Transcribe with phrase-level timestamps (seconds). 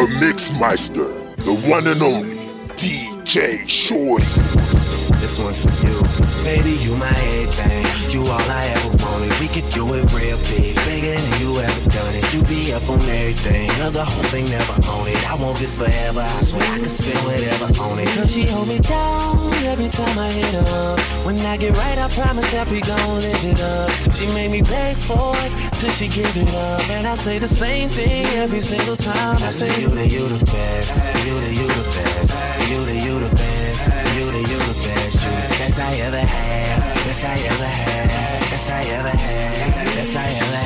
[0.00, 2.36] The Mixmeister, the one and only
[2.74, 4.24] DJ Shorty.
[5.20, 6.19] This one's for you.
[6.50, 7.86] Baby, you my everything.
[8.10, 9.32] You all I ever wanted.
[9.38, 12.34] We could do it real big, bigger than you ever done it.
[12.34, 13.70] You be up on everything.
[13.86, 15.30] Other whole thing never own it.
[15.30, 16.18] I want this forever.
[16.18, 18.08] I swear I could spend whatever on it.
[18.18, 20.98] Cause she hold me down every time I hit up.
[21.24, 23.90] When I get right, I promise that we gon' live it up.
[24.12, 26.90] She made me beg for it till she give it up.
[26.90, 29.36] And I say the same thing every single time.
[29.36, 30.98] I say, You the, you the best.
[31.24, 32.68] You the, you the best.
[32.68, 33.86] You the, you the best.
[34.18, 35.22] You the, you the best.
[35.22, 35.49] You
[35.80, 36.80] I ever had.
[37.06, 38.08] Best I ever had.
[38.50, 39.96] Best I ever had.
[39.96, 40.59] Best I ever had.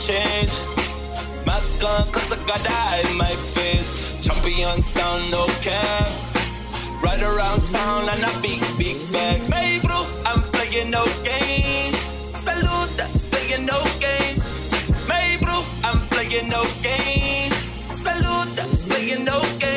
[0.00, 0.52] Change.
[1.44, 4.16] Mask on, cause I got eye in my face.
[4.20, 6.08] Champion sound, no cap.
[7.02, 9.48] Right around town and I big, big facts.
[9.48, 12.12] Hey, bro, I'm playing no games.
[12.34, 14.44] Salute, that's playing no games.
[15.06, 17.70] Hey, bro, I'm playing no games.
[17.92, 19.70] Salute, that's playing no games.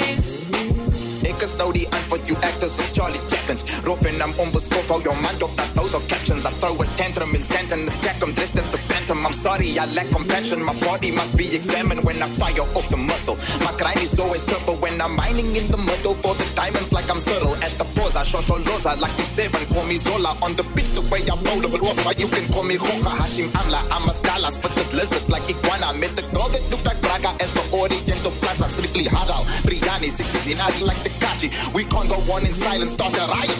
[1.43, 3.63] Is nou die antwoord, you actors and Charlie Chaplins.
[3.83, 6.45] Roffin, I'm onbeschoft, hou jou man op that those are captions.
[6.45, 9.02] I throw a tantrum in sand and attack them, dressed as the phantom.
[9.25, 10.61] I'm sorry, I lack compassion.
[10.63, 13.37] My body must be examined when I fire off the muscle.
[13.63, 17.09] My grind is always turbo when I'm mining in the middle for the diamonds like
[17.09, 17.55] I'm subtle.
[17.63, 19.65] At the pause, I show loza like the seven.
[19.73, 21.69] Call me Zola on the beach, the way I roll the
[22.03, 23.87] but you can call me Roja Hashim Amla.
[23.91, 25.93] I'm a scala, spit the lizard like iguana.
[25.97, 28.67] Met the girl that look like Braga at the Oriental Plaza.
[28.67, 31.47] Strictly halal, Briani, six Zinari like the Kachi.
[31.73, 33.59] We can't go on in silence, start a riot.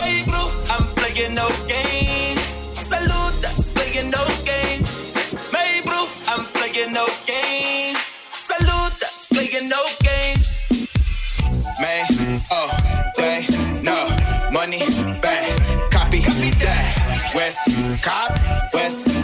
[0.00, 2.59] Hey, bro, I'm playing no games.
[2.90, 4.86] Salute, that's playing no games.
[6.26, 8.16] I'm playing no games.
[9.32, 10.44] Playing no games.
[11.80, 12.06] Man,
[12.50, 13.46] oh, they,
[13.82, 14.08] no,
[14.52, 14.80] money,
[15.20, 16.20] bang, copy
[16.58, 17.32] that.
[17.34, 19.19] West, cop, West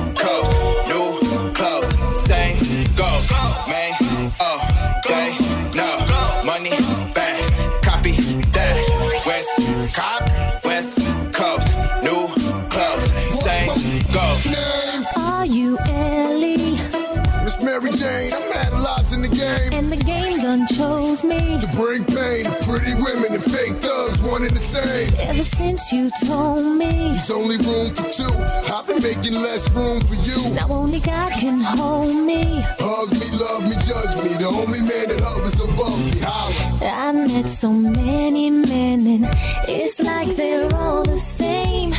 [25.86, 27.10] Since you told me.
[27.10, 28.24] There's only room for two.
[28.72, 30.54] I've been making less room for you.
[30.54, 32.60] Now only God can hold me.
[32.78, 34.34] Hug me, love me, judge me.
[34.36, 36.20] The only man that hovers above me.
[36.20, 36.92] Holla.
[36.92, 39.26] I met so many men and
[39.68, 41.90] it's like they're all the same.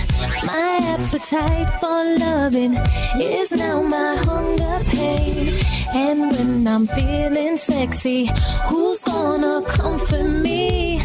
[0.46, 2.76] My appetite for loving
[3.22, 5.64] is now my hunger pain.
[5.96, 8.30] And when I'm feeling sexy,
[8.66, 11.00] who's gonna comfort me?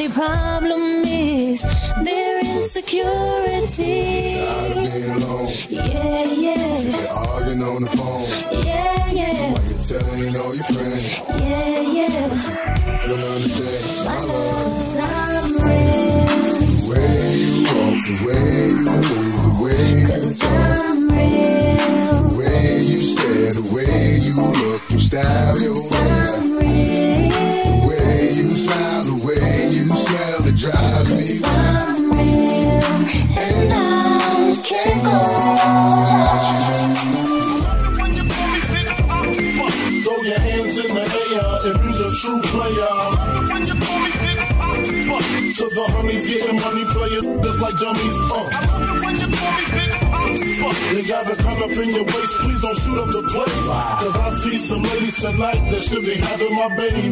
[0.00, 1.60] Only problem is
[2.04, 4.32] their insecurity.
[4.32, 5.70] Tired of.
[5.70, 8.30] Yeah, yeah, Arguing on the phone.
[8.64, 11.18] yeah, yeah, Why You're telling all your friends.
[11.44, 12.30] yeah, yeah.
[12.88, 14.06] I don't understand.
[14.06, 15.52] My love's I'm.
[15.52, 15.58] The
[16.88, 22.22] way you walk, the way you move, the way you talk, I'm real.
[22.22, 26.19] the way you stare, the way you look, your style, your way.
[47.92, 48.22] Dummies.
[48.22, 48.48] Uh.
[48.52, 50.20] I love it when you call me Big Papa.
[50.94, 53.66] You got the gun up in your waist, please don't shoot up the place.
[53.66, 57.08] Cause I see some ladies tonight that should be having my baby,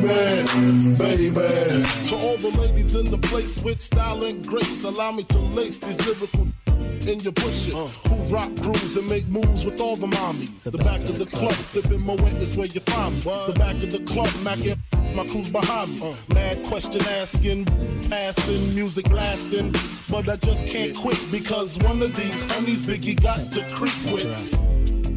[0.97, 1.31] baby.
[1.31, 5.79] To all the ladies in the place with style and grace, allow me to lace
[5.79, 6.49] these lyrical
[7.07, 7.75] in your bushes.
[7.75, 10.63] Who rock grooves and make moves with all the mommies.
[10.63, 13.21] The, back, of the club, sipping Moet is where you find me.
[13.21, 14.79] The back of the club, macking
[15.19, 16.11] my crew's behind me.
[16.11, 16.15] Uh.
[16.33, 17.65] Mad question asking,
[18.09, 19.75] passing, music lasting.
[20.09, 24.31] But I just can't quit because one of these homies Biggie got to creep with.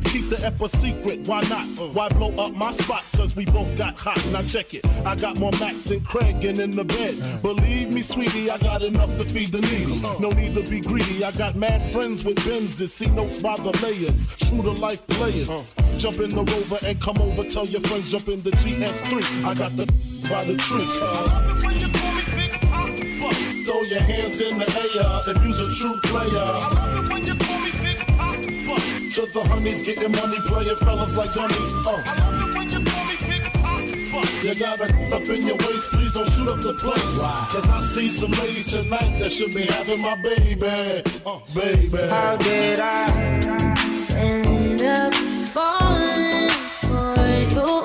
[0.06, 1.68] Keep the ep a secret, why not?
[1.80, 1.94] Uh.
[1.94, 3.04] Why blow up my spot?
[3.16, 4.20] Cause we both got hot.
[4.32, 4.84] Now check it.
[5.06, 7.14] I got more Mac than Craig and in the bed.
[7.44, 10.02] Believe me, sweetie, I got enough to feed the needy.
[10.20, 11.24] No need to be greedy.
[11.24, 12.90] I got mad friends with Benzes.
[12.90, 14.26] See notes by the layers.
[14.38, 15.48] True to life players.
[15.48, 15.64] Uh.
[16.02, 17.44] Jump in the rover and come over.
[17.44, 19.46] Tell your friends jump in the GS3.
[19.46, 19.86] I got the
[20.34, 20.82] by the tree.
[23.14, 23.30] Throw
[23.62, 26.42] throw your hands in the air if you's a true player.
[26.42, 28.42] I love it when you call me Big Papa.
[28.42, 31.78] To the honeys getting money, playing fellas like dummies.
[31.86, 32.02] Uh.
[32.04, 34.26] I love it when you call me Big Papa.
[34.42, 37.18] You got it up in your waist, please don't shoot up the place.
[37.54, 40.66] Cause I see some ladies tonight that should be having my baby.
[41.24, 41.98] Uh, baby.
[42.10, 43.76] How did I
[44.18, 46.50] end up falling
[46.80, 47.16] for
[47.52, 47.82] you?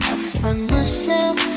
[0.00, 1.51] I find myself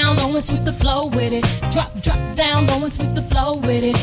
[0.00, 1.44] down low and sweep the flow with it.
[1.70, 3.98] Drop, drop down low and sweep the flow with it.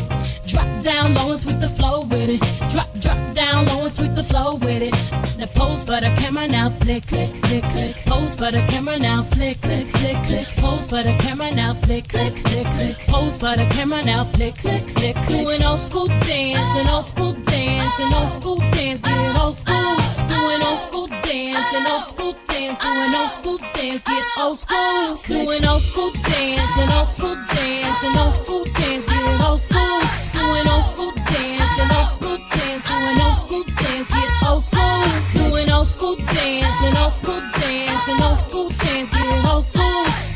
[0.46, 2.42] Drop down low and sweep the flow with it.
[2.72, 4.94] Drop, drop down low and sweep the flow with it.
[5.38, 7.96] Now pose for the camera now, flick, click, click, click.
[8.06, 10.46] Pose for the camera now, flick, click, click, click.
[10.58, 12.96] Pose for the camera now, flick, click, click, click.
[13.08, 15.46] Pose for the camera now, flick, click, click, click.
[15.46, 20.07] Doing old school dance and old school dance and old school dance, get old school.
[20.48, 25.16] Doing old school dance and old school dance, doing old school dance, get old school.
[25.28, 30.00] Doing old school dance and old school dance and old school dance, get old school.
[30.32, 35.50] Doing old school dance and old school dance, doing old school dance, get old school.
[35.50, 40.27] Doing old school dance and old school dance and old school dance, get old school.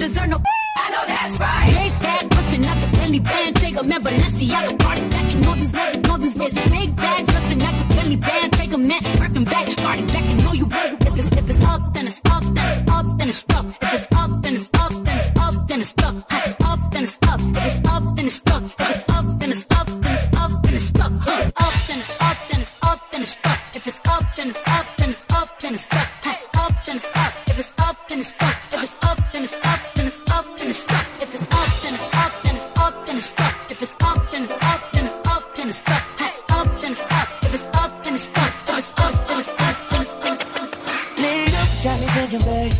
[0.00, 0.49] Deserve no.
[41.82, 42.72] Got me thinking, babe.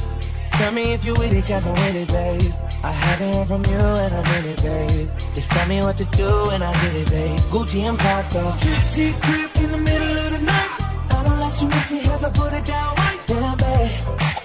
[0.52, 2.52] Tell me if you with it, cause I'm with it, babe.
[2.84, 5.08] I haven't heard from you and I'm in it, babe.
[5.34, 7.38] Just tell me what to do and I'll get it, babe.
[7.52, 8.42] Gucci and Paco.
[8.60, 10.70] Trip, grip in the middle of the night.
[11.10, 13.90] I don't let you miss me cause I put it down right down, babe.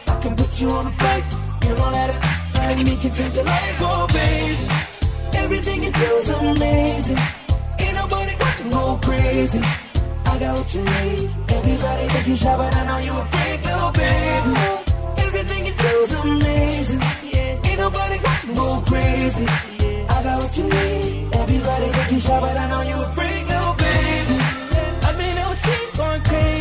[0.08, 1.24] I can put you on a flight.
[1.68, 5.36] You don't that it like me can change your life, oh, babe.
[5.36, 7.18] Everything you is amazing.
[7.80, 9.85] Ain't nobody watching go crazy.
[10.46, 11.30] I got what you need.
[11.50, 14.54] Everybody think you shy, but I know you a freak, little baby.
[15.26, 17.02] Everything you do is amazing.
[17.66, 19.48] Ain't nobody watching go crazy.
[19.48, 21.36] I got what you need.
[21.36, 24.38] Everybody think you shy, but I know you a freak, little baby.
[25.08, 26.55] I've been overseas going crazy.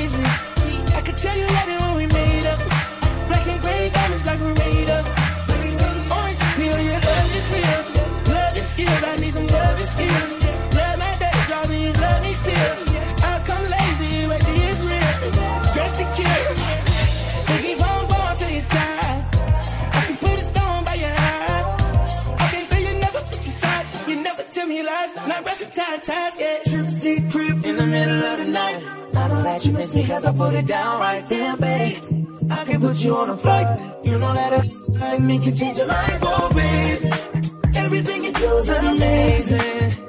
[29.66, 32.02] You miss me cause I put it down right there, babe.
[32.50, 33.66] I can put you on a flight.
[34.04, 37.12] You know that it's like me can change your life, oh, babe.
[37.74, 39.60] Everything you do is amazing.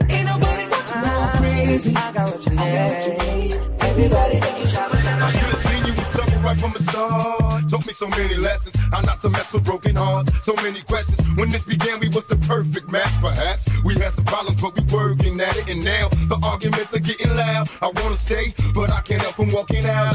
[0.10, 1.96] Ain't nobody watching go crazy.
[1.96, 3.76] I got what you need.
[3.82, 7.70] Everybody think you but I should have seen you was trouble right from the start.
[7.70, 8.76] Taught me so many lessons.
[8.92, 10.32] How not to mess with broken hearts.
[10.46, 11.20] So many questions.
[11.36, 13.66] When this began, we was the perfect match, perhaps.
[13.84, 15.70] We had some problems, but we working at it.
[15.70, 17.70] And now the arguments are getting loud.
[17.82, 19.02] I wanna stay, but I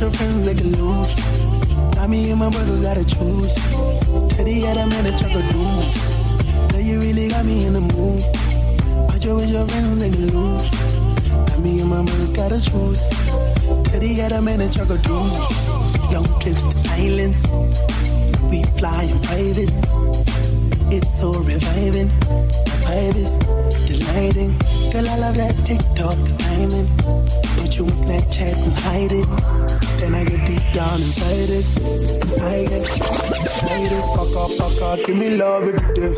[0.00, 1.14] your friends, they can lose.
[1.94, 3.54] Got me and my brothers gotta choose.
[4.30, 6.70] Teddy had a man to chuck a dude.
[6.70, 8.22] Tell you really got me in the mood.
[9.08, 10.70] Watch you with your friends, they can lose.
[11.48, 13.02] Got me and my brothers gotta choose.
[13.84, 15.12] Teddy had a man to chuck a dude.
[16.12, 17.42] Long trips to islands.
[18.50, 19.72] We fly in private.
[20.92, 22.08] It's so reviving.
[22.08, 23.38] The vibe is
[23.86, 24.79] delighting.
[24.92, 26.88] Girl, I love that TikTok timing.
[27.56, 29.28] Put you on Snapchat and hide it.
[30.00, 31.64] Then I get deep down inside it.
[32.40, 34.02] I get excited.
[34.16, 35.06] Back up, back up.
[35.06, 36.14] Give me love every day.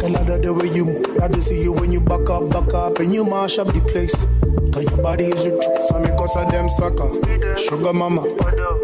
[0.00, 1.22] Girl, I love the way you move.
[1.22, 3.80] I just see you when you back up, back up, and you mash up the
[3.80, 4.26] place.
[4.72, 5.82] Cause your body is your truth.
[5.88, 7.56] So me cause of them sucker.
[7.58, 8.22] Sugar mama.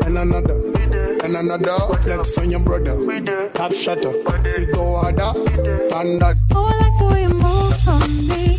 [0.05, 0.73] And another.
[1.25, 1.79] And another.
[2.03, 3.51] Flex on your brother.
[3.55, 4.13] Top shutter.
[4.57, 5.33] We go harder.
[5.91, 6.37] That.
[6.55, 8.56] Oh, I like the way you move for me.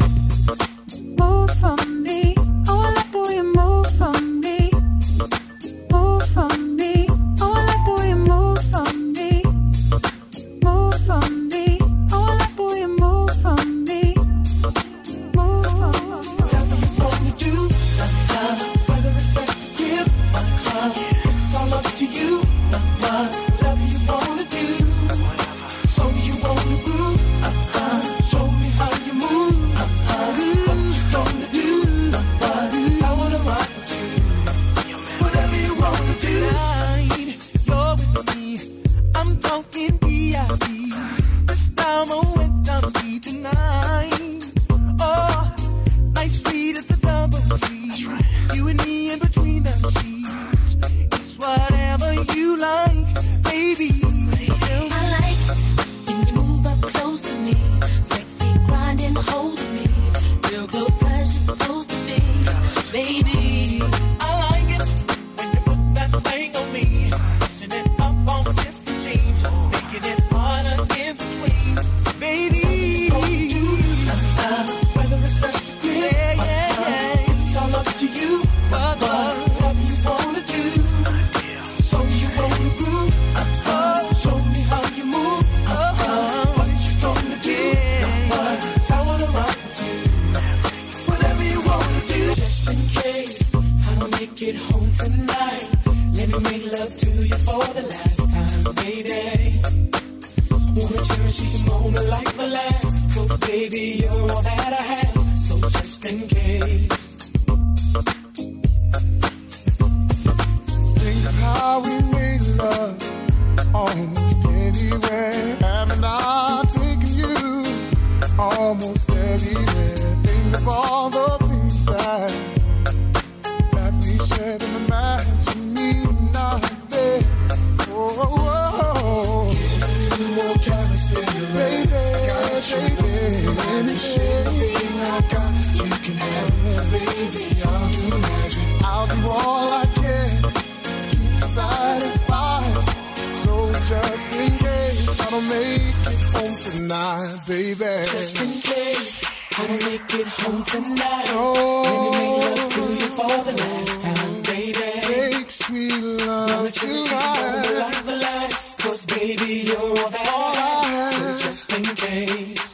[146.77, 147.93] Tonight, baby.
[148.13, 149.13] Just in case
[149.57, 151.81] I don't make it home tonight, Oh.
[151.83, 154.89] let me make love to you for the last time, baby.
[155.33, 157.79] Make sweet love Cherish each moment tonight.
[157.83, 161.13] like the last, 'cause baby, you're all that I have.
[161.17, 162.65] Oh, so just in case.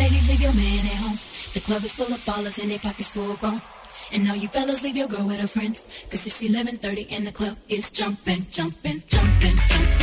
[0.00, 1.18] Ladies, leave your man at home.
[1.54, 3.62] The club is full of ballers and their pockets full of grown.
[4.12, 5.84] And all you fellas leave your girl with her friends.
[6.10, 9.99] Cause it's 11.30 and the club is jumping, jumping, jumping, jumping, jumping,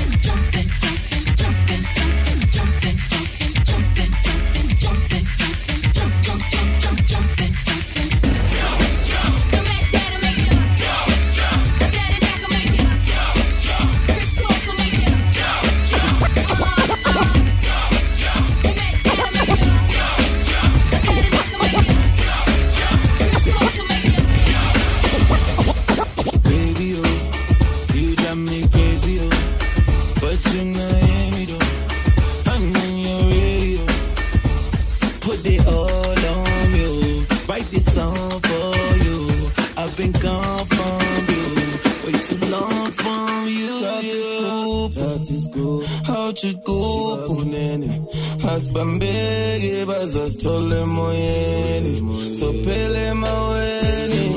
[42.97, 43.73] from you.
[43.81, 45.83] Tati scoop, tati scoop.
[46.07, 48.01] Hoće kupu nene,
[48.49, 50.27] a spambege baza
[50.69, 52.33] my mojeni.
[52.33, 54.36] So pele way